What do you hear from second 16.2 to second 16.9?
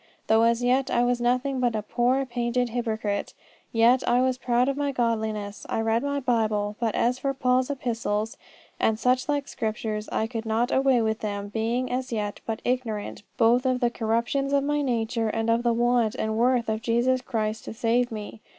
worth of